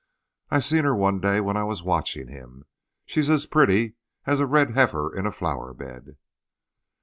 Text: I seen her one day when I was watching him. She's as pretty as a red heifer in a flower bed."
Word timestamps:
I 0.49 0.57
seen 0.61 0.83
her 0.83 0.95
one 0.95 1.19
day 1.19 1.39
when 1.41 1.55
I 1.55 1.63
was 1.63 1.83
watching 1.83 2.27
him. 2.27 2.65
She's 3.05 3.29
as 3.29 3.45
pretty 3.45 3.97
as 4.25 4.39
a 4.39 4.47
red 4.47 4.71
heifer 4.73 5.15
in 5.15 5.27
a 5.27 5.31
flower 5.31 5.75
bed." 5.75 6.17